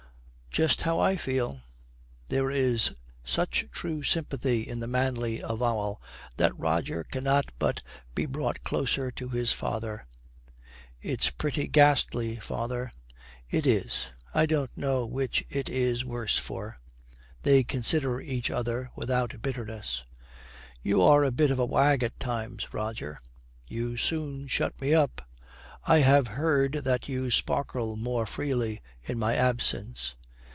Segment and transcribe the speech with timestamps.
[0.53, 1.61] 'Just how I feel.'
[2.27, 2.91] There is
[3.23, 6.01] such true sympathy in the manly avowal
[6.35, 7.81] that Roger cannot but
[8.13, 10.07] be brought closer to his father.
[11.01, 12.91] 'It's pretty ghastly, father.'
[13.49, 14.07] 'It is.
[14.33, 16.79] I don't know which it is worse for.'
[17.43, 20.03] They consider each other without bitterness.
[20.83, 23.17] 'You are a bit of a wag at times, Roger.'
[23.67, 25.25] 'You soon shut me up.'
[25.85, 30.17] 'I have heard that you sparkle more freely in my absence.'